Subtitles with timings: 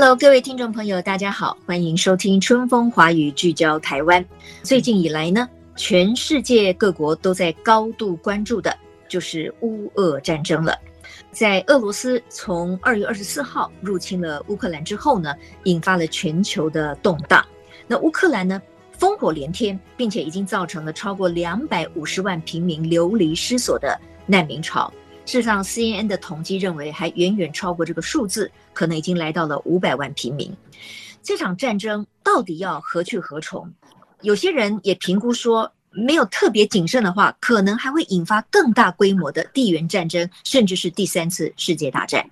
[0.00, 4.24] Hello，各位听众朋友，大家好，欢迎收听《春风华语》，聚焦台湾。
[4.62, 8.72] 最近以来呢，全世界各国都在高度关注的，
[9.08, 10.72] 就是乌俄战争了。
[11.32, 15.34] 在俄罗斯从二月二十四号入侵了乌克兰之后呢，
[15.64, 17.44] 引发了全球的动荡。
[17.88, 18.62] 那乌克兰呢？
[19.00, 24.92] 烽火连天，并且已经造成了超过两百五十万平民流离失所的难民潮。
[25.28, 30.50] 事实上，CNN 的统计认为，还远远超过这个数字，可能已经来到了五百万平民。
[31.22, 33.70] 这场战争到底要何去何从？
[34.22, 42.26] 有些人也评估说，没有特别谨慎的话，可能还会引发更大规模的地缘战争，甚至是第三次世界大战。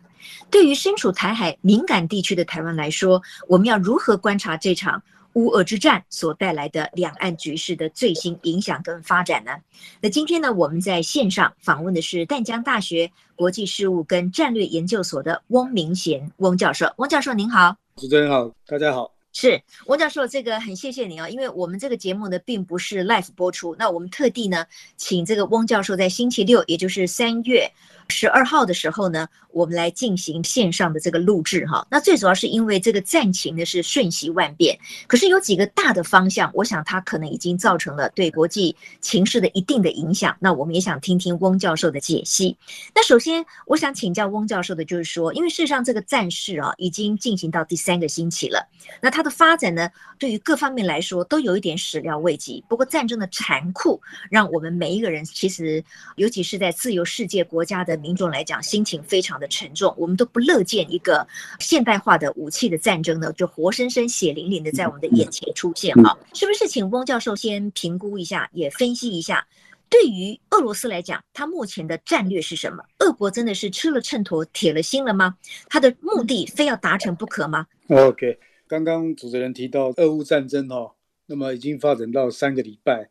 [0.51, 5.03] 对于身处台海敏感地区的台湾来说，我们要如何观察这场？
[5.37, 9.53] 乌俄之战所带来的两岸局势的最新影响跟发展呢？
[10.01, 16.91] 那今天呢，我们在线上访问的是淡江大学国际事务跟战略研究所的翁明贤翁教授。
[16.97, 19.13] 翁教授您好，主持人好，大家好。
[19.35, 24.65] 是翁教授，这个很谢谢你啊，因为我们这个节目呢并不是 live 播出，那我们特地呢
[24.97, 27.71] 请这个翁教授在星期六，也就是三月
[28.09, 31.87] 十二号的时候呢，我们来进行线上的这个录制哈。
[31.91, 40.37] 那最主要是因为这个战情呢是瞬息万变，可是有几个大的方向，我想它可能已经造成了对国际情势的一定的影响。
[40.39, 42.57] 那我们也想听听翁教授的解析。
[42.95, 48.67] 那首先我想请教翁教授的就是说，因为事实上这个战事啊已经进行到第三个星期了，
[49.03, 52.65] 那它的发展呢，对于各方面来说都有一点始料未及。
[52.69, 54.01] 不过战争的残酷，
[54.31, 55.83] 让我们每一个人其实，
[56.15, 57.96] 尤其是在自由世界国家的。
[57.99, 59.95] 民众来讲，心情非常的沉重。
[59.97, 61.27] 我们都不乐见一个
[61.59, 65.95] 现代化的武器的战争呢，就活生生、血淋淋的在我们的眼前出现。
[66.03, 66.67] 哈，是不是？
[66.67, 69.47] 请翁教授先评估一下，也分析一下，
[69.89, 72.83] 对于俄罗斯来讲，他目前的战略是什么？
[72.99, 75.37] 俄国真的是吃了秤砣铁了心了吗？
[75.69, 78.37] 他的目的非要达成不可吗？OK，
[78.67, 80.93] 刚刚主持人提到俄乌战争哈，
[81.27, 83.09] 那么已经发展到三个礼拜，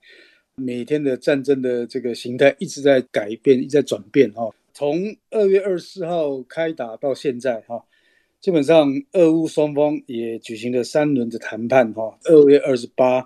[0.55, 4.53] 每天的战争的这个形态一直在改变，一直在转变哈。
[4.77, 7.81] 从二月二十四号开打到现在，哈，
[8.41, 13.25] 基本上俄乌双方也举行了三轮的谈判，哈，二月二十八、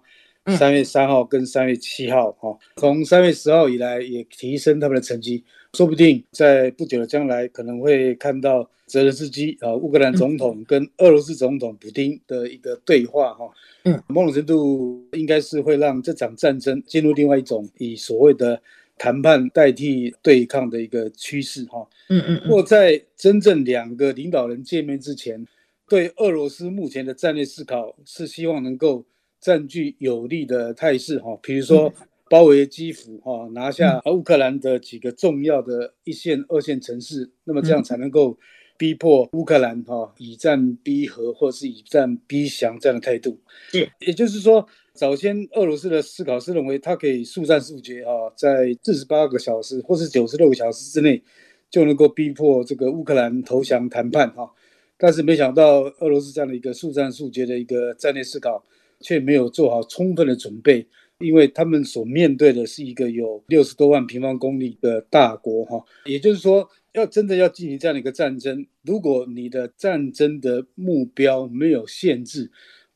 [0.56, 5.44] 三月三号跟三月七号，哈，从三月十号以来也提升他们的成绩，
[5.74, 13.50] 说不定在不久的将来可能会看到泽连斯基啊，乌克兰总统跟俄罗斯总统普丁的一个对话，哈，
[13.86, 18.62] 嗯，某种程度应该是会让这场战争进入另外一种以所谓的。
[19.00, 22.42] 谈判代替对抗的一个趋势，哈，嗯嗯。
[22.42, 25.44] 不过在真正两个领导人见面之前，
[25.88, 29.06] 对俄罗斯目前的战略思考是希望能够
[29.40, 31.92] 占据有利的态势，哈，比如说
[32.30, 38.38] 包围基辅，哈，拿下乌克兰的几个重要的一线、二线城市，那么这样才能够
[38.80, 43.38] 逼迫乌克兰，哈，以战逼和，或是以战逼降这样的态度。
[43.72, 44.68] 是，也就是说。
[44.92, 51.24] 早先，俄罗斯的思考是认为它可以速战速决啊，在四十八个小时或是九十六个小时之内
[51.70, 54.52] 就能够逼迫这个乌克兰投降谈判哈。
[54.98, 58.62] 但是没想到，俄罗斯这样的一个速战速决的一个战略思考，
[59.00, 60.86] 却没有做好充分的准备，
[61.20, 65.82] 因为他们所面对的是一个有六十多万平方公里的大国哈。
[66.08, 72.52] 也就是说，要真的要进行这样的一个战争，如果你的战争的目标没有限制。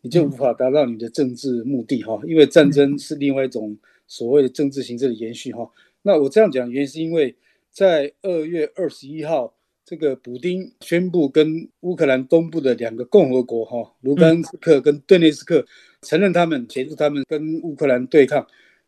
[0.05, 5.65] 你就无法达到你的政治目的哈，因为战争是另外一种所谓的政治形式的延续哈。
[6.01, 7.33] 那我这样讲原因是因为
[7.71, 9.55] 在二月二十一号，
[9.85, 15.65] 这个普丁宣布跟乌克兰东部的两个共和国哈，卢甘斯克跟顿涅斯克
[16.01, 18.45] 承认他们协助他们跟乌克兰对抗。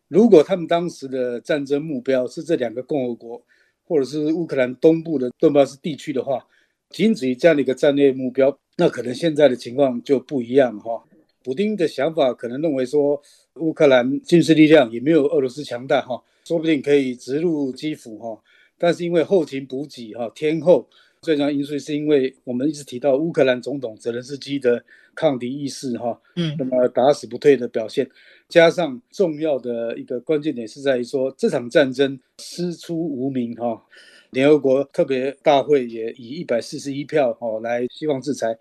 [0.08, 3.42] 如果他们当时的战争目标是这两个共和国，
[3.86, 6.44] 或者是乌克兰东部的顿巴斯地区的话，
[6.90, 8.56] 仅止于这样的一个战略目标。
[8.76, 11.02] 那可能现在的情况就不一样哈。
[11.42, 13.22] 普丁的想法可能认为说，
[13.54, 18.42] 乌克兰军事力量也没有俄罗斯强大哈，说不定可以直入基辅哈。
[18.76, 20.86] 但是因为后勤补给哈，天后
[21.22, 24.84] 最重要因素是因为我们一直提到乌克兰总统泽连斯基的
[25.14, 28.06] 抗敌意识哈，嗯，那么打死不退的表现。
[28.48, 33.82] 加上重要的一个关键点是在于说，这场战争师出无名哈。
[34.30, 38.56] 联合国特别大会也以一百四十一票哦来希望制裁，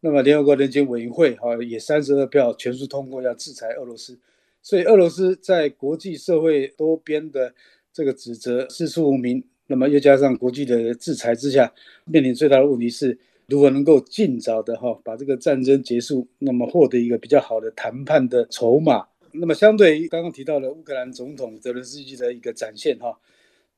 [0.00, 4.16] 那么联合国人权委员会哈也三十二票全数通过要制裁俄罗斯，
[4.62, 7.52] 所以俄罗斯在国际社会多边的
[7.92, 11.72] 这个指责师出无名，那么又加上国际的制裁之下，
[12.04, 13.18] 面临最大的问题是
[13.48, 19.06] 如何能够尽早的哈把这个战争结束，那么获得一个比较好的谈判的筹码。
[19.40, 23.18] 那么相对于刚刚提到的乌克兰总统泽伦斯基的一个展现哈。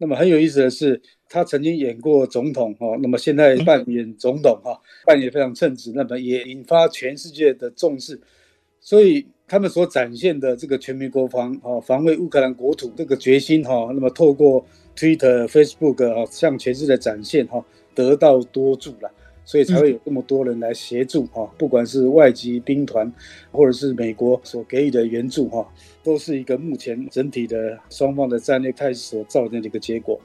[0.01, 8.21] 那么很有意思的是，他曾经演过总统哈，那么现在扮演总统哈，扮演非常称职，那么也引发全世界的重视。
[8.81, 14.65] 所以他们所展现的这个全民国防哈，防卫乌克兰国土这个决心哈，那么透过
[14.97, 19.11] Twitter、Facebook 哈，向全世界展现哈，得道多助了。
[19.49, 23.11] 所以才会有这么多人来协助哈，不管是外籍兵团，
[23.51, 25.67] 或者是美国所给予的援助哈，
[26.03, 30.21] 都是一个目前整体的双方的战略态势所造成的一个结果。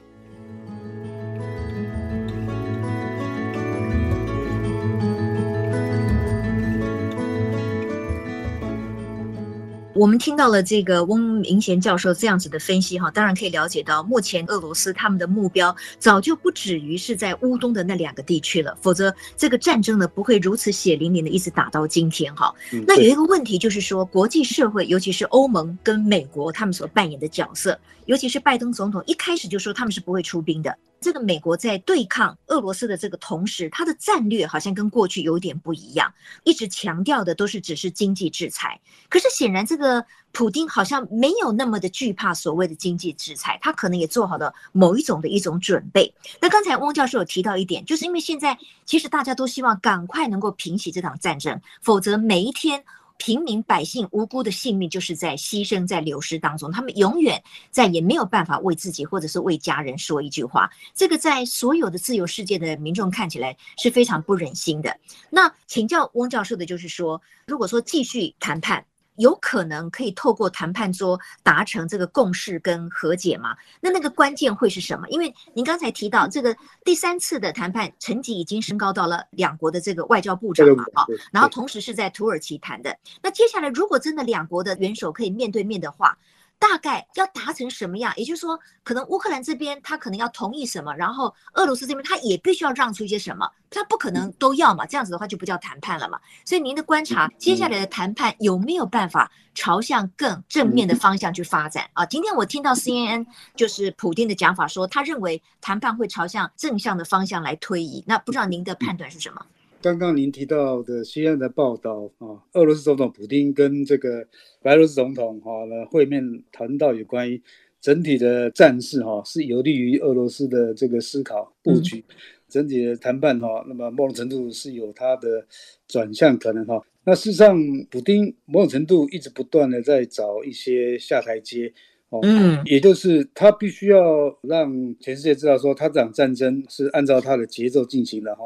[9.96, 22.54] 我们听到了这个翁明贤教授这样子的分析哈，当然可以了解到，目前俄罗斯他们的目标早就不止于是在乌东的那两个地区了，否则这个战争呢不会如此血淋淋的一直打到今天哈。
[22.88, 30.76] 那有一个问题就是说，国际社会尤其是欧盟跟美国他们所扮演的角色，尤其是拜登总统一开始就说他们是不会出兵的。
[31.04, 36.12] 这个美国在对抗俄罗斯的这个同时，它的战略好像跟过去有点不一样，
[36.46, 38.80] 一直强调的都是只是经济制裁。
[39.10, 46.12] 可是显然，这个普丁好像没有那么的惧怕所谓的经济制裁，他可能也做好了某一种的一种准备。
[46.40, 52.84] 那刚才翁教授有提到一点，就是因为现在其实大家都希望赶快能够平息这场战争，否则每一天。
[53.18, 60.70] 平民百姓无辜的性命就是在牺牲，在流失当中，他们永远再也没有办法为自己或者是为家人说一句话。
[60.94, 65.00] 这个在所有的自由世界的民众看起来是非常不忍心的。
[65.30, 68.86] 那请教翁教授的就是说，如果说继续谈判。
[69.18, 73.56] 有可能可以透过谈判桌达成这个共识跟和解吗？
[73.80, 75.08] 那那个关键会是什么？
[75.10, 82.98] 因为您刚才提到这个第三次的谈判层级已经升高到了两国的这个外交部长嘛，啊，然后同时是在土耳其谈的。
[83.22, 86.18] 那接下来如果真的两国的元首可以面对面的话，
[86.64, 88.14] 大概要达成什么样？
[88.16, 96.18] 也就是说，可能乌克兰这边他可能要同意什么，然后俄罗斯这边他也必须要让出一些什么，他不可能都要嘛，这样子的话就不叫谈判了嘛。
[96.46, 102.06] 所以您的观察，接下来的谈判有没有办法朝向更正面的方向去发展啊？
[102.06, 103.26] 今天我听到 CNN
[103.58, 108.02] 就是普丁的讲法说，他认为谈判会朝向正向的方向来推移。
[108.08, 109.46] 那不知道您的判断是什么？
[109.84, 114.26] 刚刚您提到的 CNN 的报道啊，俄罗斯总统普京跟这个
[114.62, 117.42] 白俄罗斯总统哈呢会面谈到有关于
[117.82, 122.02] 整体的战事哈，是有利于俄罗斯的这个思考布局，
[122.48, 125.46] 整体的谈判哈，那么某种程度是有它的
[125.86, 126.82] 转向可能哈。
[127.04, 131.74] 那事实上，普丁某种程度一直不断的在找一些下台阶
[132.08, 138.46] 哦，嗯，也就是他必须要让全世界知道说，他这场战争是按照他的节奏进行的哈。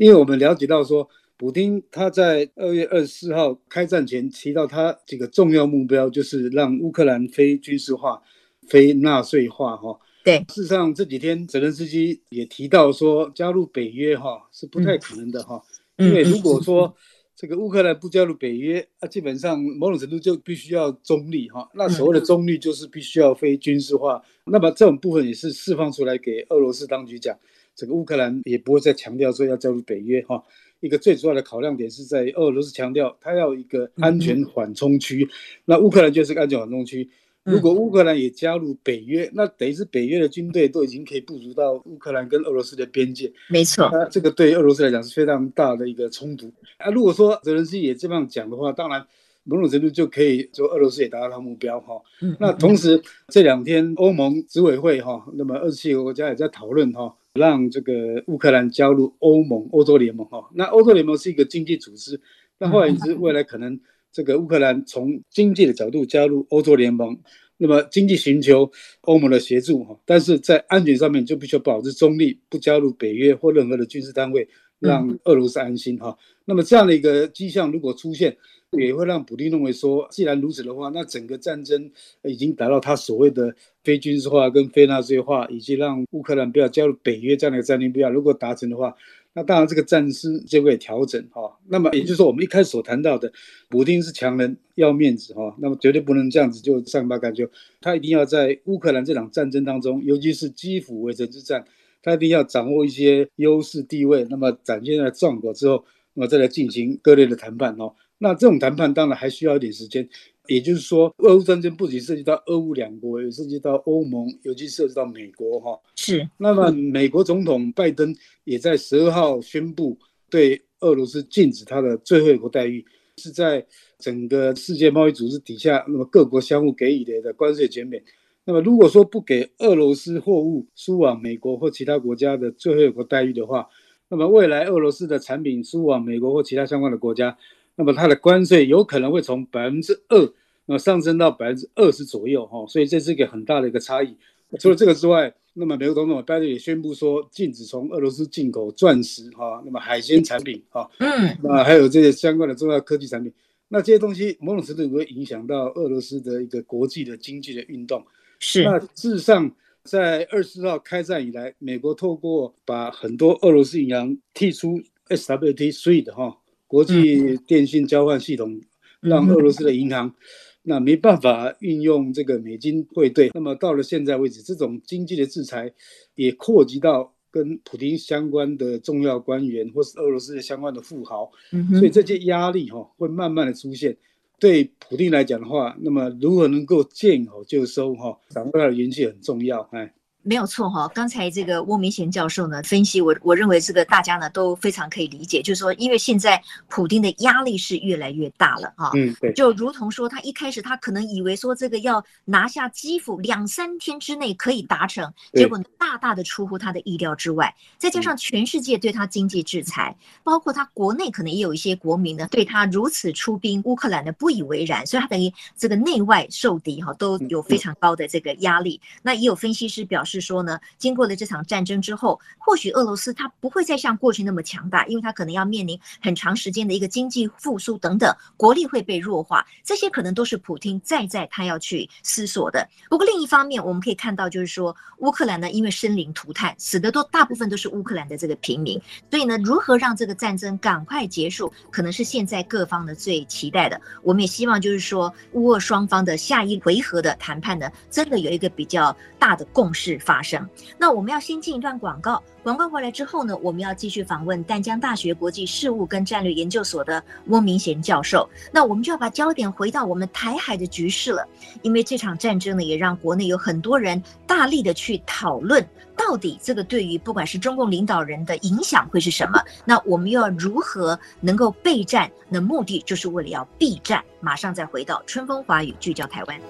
[0.00, 1.06] 因为我们了解到说，
[1.36, 8.18] 普丁他在二月二十四号开战前提到他几个重要目标，就是让乌克兰非军事化、
[8.66, 9.76] 非纳粹化。
[9.76, 10.38] 哈，对。
[10.48, 15.62] 事实上这几天泽连斯基也提到说，加入北约哈是不太可能的哈，
[15.98, 16.96] 因为如果说
[17.36, 21.68] 这个乌克兰不加入北约，啊，基本上某种程度就必须要中立哈。
[21.74, 24.22] 那所谓的中立就是必须要非军事化。
[24.46, 27.38] 那么这种部分也是释放出来给俄罗斯当局讲。
[27.74, 30.42] 这个乌克兰也不会再强调说要加入北约哈，
[30.80, 35.28] 一个最主要的考量点是在俄罗斯强调它要一个安全缓冲区，
[35.64, 37.08] 那乌克兰就是个安全缓冲区。
[37.42, 43.32] 如果乌克兰也加入北约，那等于是北约的军队都已经可以部署到乌克兰跟俄罗斯的边界。
[43.48, 46.90] 没错，那这个对俄罗斯来讲是非常大的一个冲突啊。
[46.90, 49.02] 如果说泽连斯基也这样讲的话，当然
[49.44, 51.94] 某种程度就可以说俄罗斯也达到他目标哈。
[52.38, 57.16] 那同时这两天欧盟执委会哈，那么二十七个国家也在讨论哈。
[57.34, 62.20] 让这个乌克兰加入欧盟、欧洲联盟哈，那欧洲联盟是一个经济组织，
[62.58, 63.78] 那换言之，未来可能
[64.10, 67.16] 这个乌克兰从经济的角度加入欧洲联盟，
[67.56, 68.68] 那么经济寻求
[69.02, 74.48] 欧盟的协助哈，但是在安全上面就必须保持中立，不加入北约或任何的军事单位，
[74.80, 76.16] 让俄罗斯安心哈。
[76.44, 78.36] 那么这样的一个迹象如果出现，
[78.78, 81.90] 也会让普丁认为说，既然如此的话，那整个战争
[82.22, 88.08] 已经达到他所谓的非军事化跟非纳粹化，以及让乌克兰不要加入北约这样的战略目标。
[88.10, 88.94] 如果达成的话，
[89.32, 91.58] 那当然这个战势就会调整哈。
[91.68, 93.32] 那么也就是说，我们一开始所谈到的，
[93.68, 97.48] 普丁是强人，要面子哈，那么绝对不能这样子就善罢甘休，
[97.80, 101.64] 他一定要在乌克兰这场战争当中，尤其是基辅围城之战，
[102.02, 105.84] 他一定要掌握一些优势地位，那么展现了壮果之后，
[106.14, 107.94] 那么再来进行各类的谈判哦。
[108.22, 110.08] 那这种谈判当然还需要一点时间。
[110.46, 115.78] 也就是说，俄乌战争不仅涉及到俄乌两国，也涉及到欧盟，尤其涉及到美国，哈。
[115.94, 116.28] 是。
[116.38, 118.12] 那么，美国总统拜登
[118.42, 119.96] 也在十二号宣布
[120.28, 122.84] 对俄罗斯禁止他的最后一国待遇，
[123.18, 123.64] 是在
[123.98, 128.02] 整个世界贸易组织底下，那么各国相互给予的关税减免。
[128.44, 133.68] 那么，如果说不给俄罗斯货物输往美国或其他国家的最后一国待遇的话，
[134.08, 137.38] 那么未来俄罗斯的产品输往美国或其他相关的国家，
[137.80, 140.32] 那么它的关税有可能会从百分之二。
[140.66, 144.14] 那上升到百分之二十左右哈，所以这是一个很大的一个差异。
[144.58, 153.32] 除了这个之外，那么美国总统拜登也宣布说，禁止从俄罗斯进口钻石哈，那么海鲜产品哈，嗯，那还有这些相关的重要科技产品。
[153.68, 158.04] 那这些东西某种程度会影响到俄罗斯的一个国际的经济的运动。
[158.38, 158.62] 是。
[158.62, 159.50] 那事实上，
[159.82, 166.36] 在二十四号开战以来，美国透过把很多俄罗斯银行剔出 SWT SWIFT 哈
[166.70, 168.60] 国际电信交换系统，
[169.00, 170.14] 让俄罗斯的银行。
[170.62, 175.72] 那没办法运用这个美金汇兑，那么到了现在为止，这种经济的制裁
[176.14, 181.32] 也扩及到跟普京相关的重要官员，或是俄罗斯的相关的富豪，
[181.76, 183.96] 所以这些压力哈会慢慢的出现。
[184.38, 189.92] 对普京来讲的话，那么如何能够见好就收哈，掌握他的元气很重要，哎。
[190.22, 218.78] 没有错哈，刚才这个翁明贤教授呢分析，我我认为这个大家呢都非常可以理解，就是说，因为现在普丁的压力是越来越大了哈，嗯，对，就如同说他一开始他可能以为说这个要拿下基辅两三天之内可以达成，结果大大的出乎他的意料之外，再加上全世界对他经济制裁，包括他国内可能也有一些国民呢对他如此出兵乌克兰的不以为然，所以他等于这个内外受敌哈都有非常高的这个压力。
[219.00, 220.09] 那也有分析师表示。
[220.10, 232.68] 是说呢，经过了这场战争之后，或许俄罗斯它不会再像过去那么强大，因为它可能要面临很长时间的一个经济复苏等等，国力会被弱化，这些可能都是普京在在他要去思索的。
[232.88, 243.80] 不过另一方面，我们可以看到，就是说乌克兰呢，因为生灵涂炭，死的都大部分都是乌克兰的这个平民，所以呢，如何让这个战争赶快结束，可能是现在各方的最期待的。
[244.02, 249.99] 我们也希望就是说，乌俄双方的下一回合的谈判呢，真的有一个比较大的共识。
[250.00, 258.28] 发生，那我们要先进一段广告，广告回来之后呢，我们要继续访问淡江大学国际事务跟战略研究所的翁明贤教授。
[258.50, 261.28] 那我们就要把焦点回到我们台海的局势了，
[261.62, 265.64] 因为这场战争呢，也让国内有很多人大力的去讨论，
[265.96, 269.42] 到底这个对于不管是中共领导人的影响会是什么？
[269.64, 272.10] 那我们又要如何能够备战？
[272.28, 274.02] 那目的就是为了要避战。
[274.20, 276.40] 马上再回到春风华语，聚焦台湾。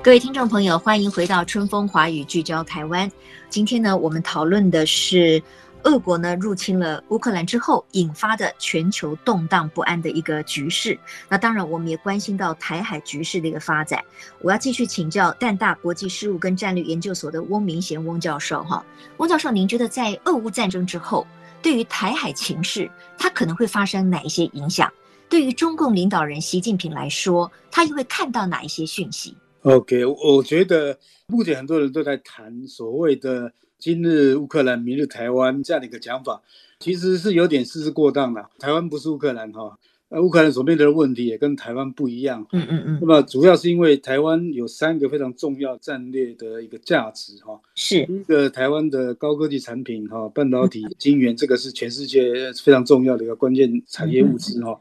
[0.00, 3.10] 各位听众朋友，欢迎回到春风华语聚焦台湾。
[3.50, 5.42] 今天呢，我们讨论的是
[5.82, 10.98] 俄国呢入侵了乌克兰之后引发的全球动荡不安的一个局势。
[11.28, 14.02] 那当然，我们也关心到台海局势的一个发展。
[14.40, 18.82] 我要继续请教淡大国际事务跟战略研究所的翁明贤翁教授哈。
[19.16, 21.26] 翁教授，您觉得在俄乌战争之后，
[21.60, 22.88] 对于台海情势，
[23.18, 24.90] 它可能会发生哪一些影响？
[25.28, 36.40] 对于中共领导人习近平来说，他又会看到哪一些讯息？OK，我觉得目前很多人都在谈所谓的“今日乌克兰，明日台湾”这样的一个讲法，
[36.78, 38.48] 其实是有点失之过当了。
[38.58, 39.76] 台湾不是乌克兰哈，
[40.10, 42.46] 呃，乌克兰所面对的问题也跟台湾不一样。
[42.52, 42.98] 嗯嗯嗯。
[43.00, 54.80] 那么主要是因为台湾有三个非常重要战略的一个价值哈，是一个台湾的高科技产品哈，半导体晶圆，这个是全世界非常重要的一个关键产业物资哈。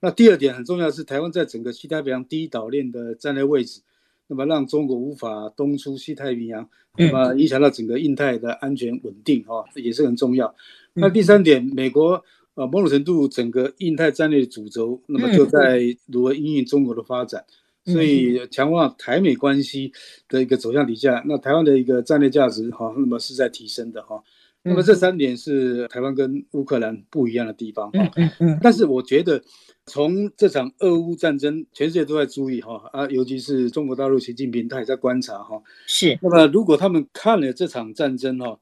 [0.00, 3.80] 那第二点很重要是台湾在整个西太平洋第一岛链的战略位置。
[4.28, 10.54] 那么让中国无法东出西太平洋，那么影响到整个印太的安全稳定，哈，也是很重要。
[10.94, 12.22] 那第三点，美国
[12.54, 17.44] 呃某种程度整个印太战略主轴，那么就在如何应应中国的发展，
[17.84, 19.92] 所以强化台美关系
[20.28, 24.22] 的一个走向底下，那台湾的一个战略价值，哈，那么是在提升的，哈。
[24.66, 28.10] 那么这三点是台湾跟乌克兰不一样的地方，哈。
[28.60, 29.42] 但是我觉得。
[29.88, 35.62] 从这场俄乌战争，全世界都在注意哈啊，尤其是中国大陆习近平，他也在观察哈。
[35.86, 36.18] 是。
[36.20, 38.58] 那么，如果他们看了这场战争哈，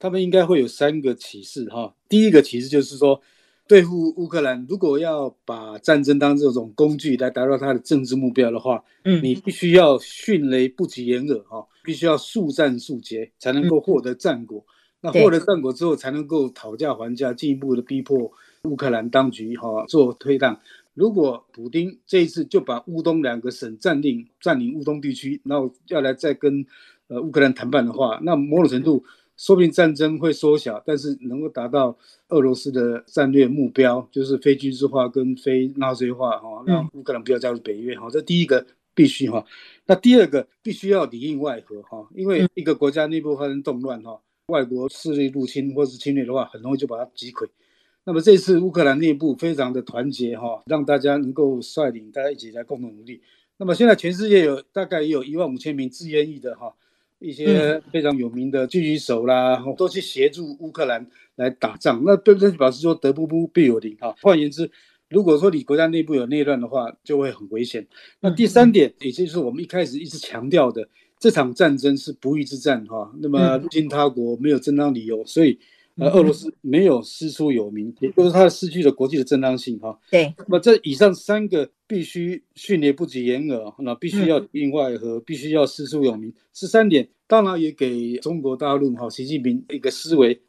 [0.00, 1.94] 他们应该会有三个启示哈。
[2.08, 3.20] 第一个启示就是说，
[3.68, 14.58] 对付乌克兰，如果要把战争当这种工具来达到他的政治目标的话，嗯，你必须要迅雷不及掩耳哈，必须要速战速决，才能够获得战果。
[14.58, 14.73] 嗯、
[15.04, 18.32] 那获得战果之后，才能够讨价还价，进一步的逼迫
[18.62, 20.58] 乌克兰当局哈做推让。
[20.94, 26.64] 如果普丁这一次就把乌东两个省占领，占领乌东地区，然后要来再跟
[27.08, 29.04] 呃乌克兰谈判的话，那某种程度。
[29.36, 39.44] 说不定战争会缩小，但是能够达到俄罗斯的战略目标，就是非军事化跟非纳粹化，哈，让乌克兰不要加入北约，哈，这第一个必须哈。
[39.86, 47.48] 那第二个必须要里应外合，哈，因为一个国家内部发生动乱，哈，外国势力入侵或是侵略的话，很容易就把它击溃。
[48.04, 53.22] 那么这次乌克兰内部非常的团结，哈，让大家能够率领大家一起来共同努力。
[53.56, 56.74] 那么现在全世界有大概也有一万五千名志愿役的，哈。
[57.20, 62.02] 一些非常有名的狙击手啦，都去协助乌克兰来打仗。
[62.04, 62.50] 那对不对？
[62.50, 64.14] 表示说德不不必有邻哈。
[64.20, 64.70] 换言之，
[65.08, 67.86] 如果说你国家内部有内乱的话，就会很危险。
[68.20, 70.86] 那第三点，也就是我们一开始一直强调的，
[71.18, 73.12] 这场战争是不义之战哈。
[73.20, 75.58] 那么入侵他国没有正当理由，所以。
[75.96, 79.96] 呃俄罗斯没有师出有名，也就是它失去了国际的正当性哈。
[80.10, 90.40] 对，那么这以上三个必须迅雷不及掩耳，那必须要里应外合，必须要师出有名，这三点当然也给中国大陆哈习近平一个思维，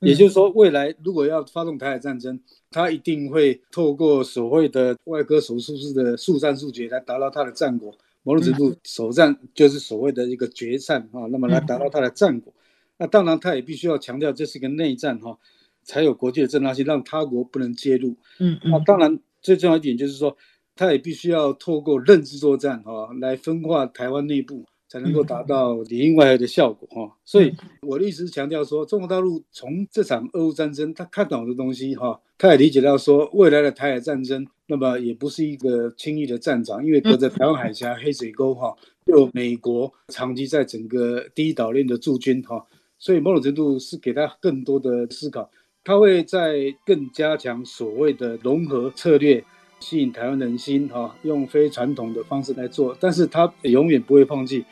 [0.00, 2.40] 也就是说未来如果要发动台海战争，
[2.70, 12.52] 他一定会透过所谓的外科手术式的速战速决来达到他的战果，某种程度首战就是所谓的一个决战啊，那么来达到他的战果。
[12.96, 15.38] 那当然，他也必须要强调这是一个内战哈，
[15.82, 18.16] 才有国际的正当性，让他国不能介入。
[18.38, 20.36] 嗯，那当然最重要一点就是说，
[20.76, 27.16] 他也必须要透过认知作战哈，来分化台湾内部，才能够达到里应外合的效果哈。
[27.24, 38.72] 所以我的意思是强调说，中国大陆从这场俄乌战争，他看懂的东西哈，他也理解到说，未来的台海战争，那么也不是一个轻易的战场，因为隔着台湾海峡、黑水沟哈，
[39.06, 42.64] 有美国长期在整个第一岛链的驻军哈。
[42.96, 45.50] 所以某种程度是给他更多的思考，
[45.82, 49.44] 他会在更加强所谓的融合策略，
[49.80, 54.64] 吸引台湾人心哈，用非传统的方式来做，但是他永远不会放弃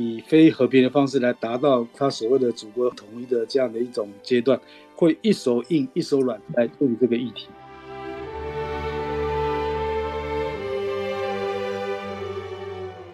[0.00, 4.56] 以非和平的方式来达到他所谓的祖国统一的这样的一种阶段，
[4.94, 7.48] 会一手硬一手软来处理这个议题。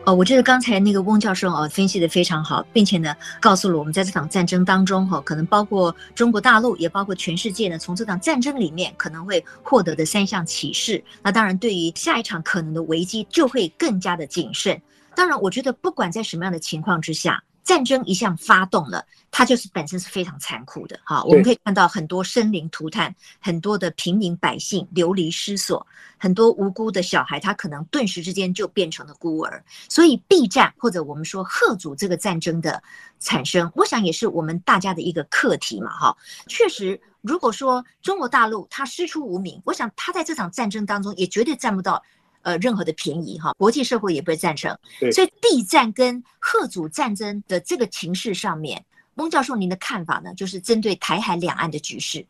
[0.05, 11.03] 哦，我觉得刚才那个翁教授哦分析得非常好，并且呢告诉了我们，在这场战争当中哈，可能包括中国大陆，也包括全世界呢，从这场战争里面可能会获得的三项启示。
[11.23, 14.79] 那当然，对于下一场可能的危机，就会更加的谨慎。
[15.15, 17.43] 当然，我觉得不管在什么样的情况之下。
[17.65, 21.25] 战争一向发动了，它就是本身是非常残酷的哈。
[21.25, 25.87] 我们可以看到很多生灵涂炭，很多的平民百姓流离失所，
[26.19, 29.65] 很多无辜的小孩，他可能顿时之间就变成了孤儿。
[29.89, 32.83] 所以避战或者我们说贺阻这个战争的
[33.19, 36.15] 产生，我想也是我们大家的一个课题嘛哈。
[36.47, 42.03] 确实，如果说中国大陆他师出无名，我想他在这场战争当中也绝对占不到。
[42.45, 44.79] 呃，任何的便宜哈，国际社会也不会赞成。
[45.01, 50.33] 对，所以地战跟吓阻战争的这个情势上面，翁教授您的看法呢？
[50.37, 52.23] 就是针对台海两岸的局势，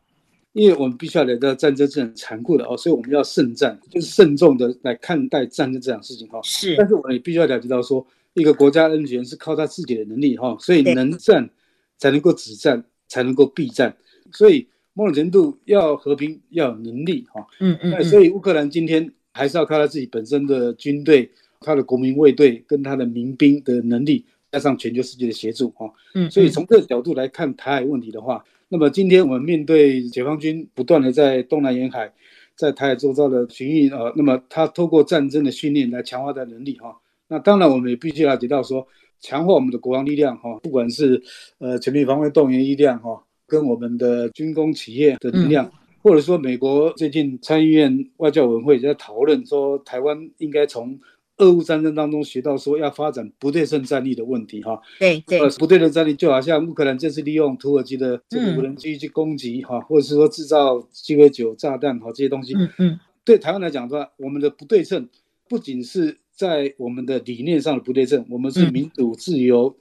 [0.53, 6.39] 因为我们必须要来到战争是很残酷的哦，所以我们要慎战，就是慎重的来看待战争这样事情哈。
[6.43, 11.49] 是，但是我们也必须要了解到说，一个国家安全是靠他自己的能力哈，所以能战
[11.97, 13.93] 才能够止战，才能够避战，
[14.31, 17.45] 所以某种程度要和平要有能力哈。
[17.59, 19.11] 嗯嗯，所以乌克兰今天。
[19.35, 25.91] 还是要靠他自己本身的军队、他的国民卫队跟他的民兵的能力，加上全球世界的协助哈。
[26.13, 32.09] 嗯，所以从这个角度来看台海问题的话，那么今天我们面对解放军不断的在东南沿海、
[32.55, 36.97] 在台海周遭的巡弋啊，那么他透过战争的训练来强化他的能力哈。
[37.27, 38.87] 那当然我们也必须了解到说，
[39.19, 41.21] 强化我们的国防力量哈，不管是
[41.57, 45.69] 呃全民防卫动员力量哈，跟我们的军工企业的力量。
[46.05, 50.99] 或者说，美国最近参议院外交委员会在讨论说，台湾应该从
[51.37, 54.79] 俄乌战争当中学到说要发展不对称战力的问题，哈。
[54.99, 62.53] 对对，不对称战力就好像乌克兰这次利用土耳其的这个无人机去攻击，哈，或者是说制造鸡尾酒炸弹，哈，这些东西。
[62.55, 62.99] 嗯嗯。
[63.23, 65.09] 对台湾来讲的话，我们的不对称
[65.49, 69.75] 不仅是在我们的理念上的不对称，我们是民主自由，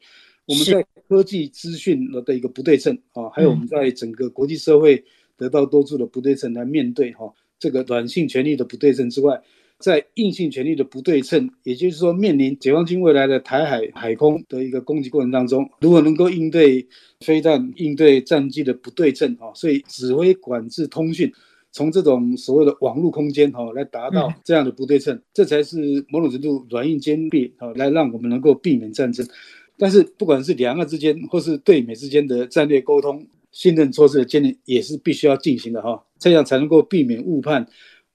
[0.46, 5.04] 我们在科技资讯的一个不对称，啊，还有我们在整个国际社会。
[5.37, 9.40] 得到多数的不对称来面对哈，这个软性权利的不对称之外，
[9.79, 16.87] 在硬性权利的不对称，也就是说，面临解放军未来的台海海空的一个攻击过程当中，如果能够应对
[17.20, 21.31] 飞弹、应对战机的不对称哈，所以指挥、管制、通讯
[21.73, 29.27] 从这种所谓的网络空间哈来达到这样的不对称，这才是某种程度软硬兼备哈，来让我们能够避免战争。
[29.77, 37.67] 但是不管是两岸之间或是对美之间的战略沟通、信任措施的建立，也是必须要进行的哈，这样才能够避免误判。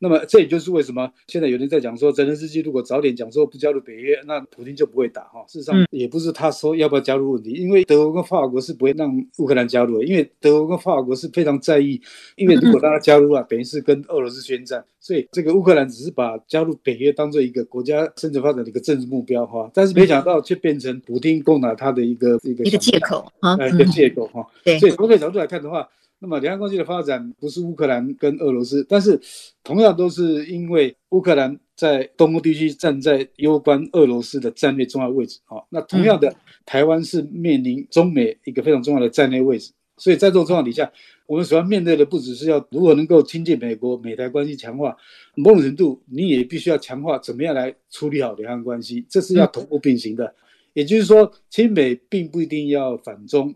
[0.02, 5.44] 那么这也就是为什么现在有人在讲说，泽连斯基如果早点讲说不加入北约，那普京就不会打哈。
[5.46, 12.02] 事实上也不是他说要不要加入问题，因为德国跟法国是不会让乌克兰加入的，因为德国跟法国是非常在意，
[12.38, 24.46] 因为如果让他加入了，等于是跟俄罗斯宣战，所以这个乌克兰只是把加入北约当做一个国家生存发展的一个政治目标哈，但是没想到却变成普丁攻打他的一个一个一个借口啊，一个借口哈。
[24.64, 25.88] 对，所以从这个角度来看的话。
[26.22, 29.18] 那么两岸关系的发展不是乌克兰跟俄罗斯，但是
[29.64, 35.40] 同样都是因为乌克兰在东欧地区站在攸关俄罗斯的战略重要位置。
[35.46, 36.36] 好，那同样的，
[36.66, 39.72] 台湾是面临中美一个非常重要的战略位置。
[39.96, 40.92] 所以在这种状况底下，
[41.30, 44.98] 我们所要面对的不只是要如何能够亲近美国，美台关系强化，
[45.36, 50.34] 某种程度你也必须要强化怎么样来处理好两岸关系，这是要同步并行的。
[50.74, 53.54] 也就是说，亲美并不一定要反中。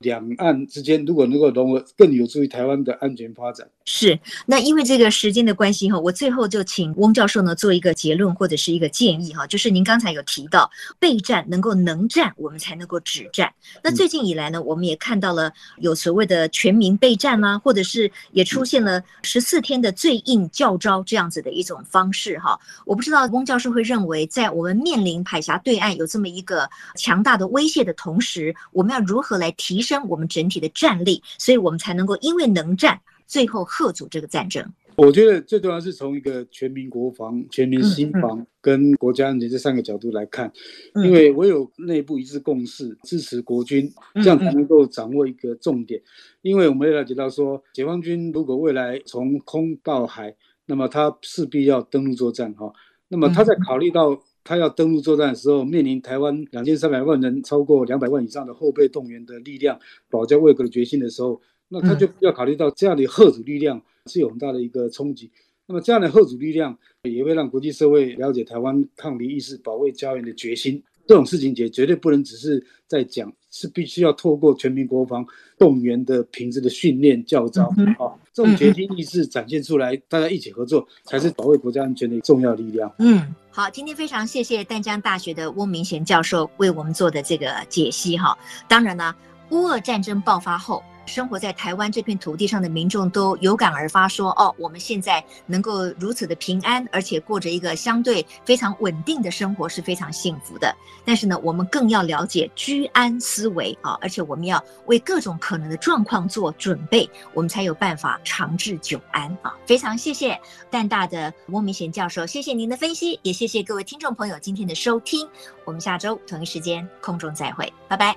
[0.00, 3.68] 两岸之间如果能够融合，更有助于台湾的安全发展。
[3.84, 13.52] 是，那因为这个时间的关系哈，我最后就请翁教授呢做一个结论或者是一个建议哈，就是您刚才有提到备战能够能战，我们才能够止战。
[13.84, 22.58] 那最近以来呢，我们也看到了有所谓的全民备战啦，或者是也出现了十四天的最硬教招这样子的一种方式哈。
[22.86, 34.62] 我不知道翁教授会认为，在我们面临海峡对岸有这么一个强大的威胁的同时，我们要如何来提升我们整体的战力，所以我们才能够因为能战，最后贺阻这个战争。
[34.96, 40.52] 我觉得最重要是从一个全民国防、全民新防跟国家安全这三个角度来看，
[40.96, 46.02] 因为唯有内部一致共识，支持国军，这样才能够掌握一个重点。
[46.42, 50.34] 因为我们也了解到说，解放军如果未来从空到海，
[50.66, 52.70] 那么他势必要登陆作战哈。
[53.08, 54.20] 那么他在考虑到。
[54.42, 65.30] 他要登陆作战的时候，面临台湾两千三百万人、超过两百万以上的后备动员的力量，保家卫国的决心的时候，那他就要考虑到这样的贺主力量是有很大的一个冲击。
[65.66, 70.82] 那么这样的贺主力量也会让国际社会了解台湾抗敌意识、保卫家园的决心。
[71.10, 75.26] 这种事情也绝对不能只是在讲，是必须要透过全民国防
[75.58, 77.64] 动员的品质的训练教招
[77.98, 82.94] 啊，这种决心意识展现出来，大家一起合作，才是保卫国家安全的重要力量。
[83.00, 88.38] 嗯，好，今天非常谢谢淡江大学的翁明贤教授为我们做的这个解析哈。
[88.68, 89.12] 当然呢，
[89.50, 90.80] 乌俄战争爆发后。
[91.10, 100.74] 生活在台湾这片土地上的民众都有感而发，说：“哦，我们现在能够如此的平安，而且过着一个相对非常稳定的生活，是非常幸福的。
[101.04, 109.52] 但是呢，我们更要了解居安思危啊，而且我们要为各种可能的状况做准备，我们才有办法长治久安啊！
[109.66, 115.28] 非常谢谢淡大的翁明贤教授，谢谢您的分析，也谢谢各位听众朋友今天的收听。
[115.64, 118.16] 我们下周同一时间空中再会，拜拜。”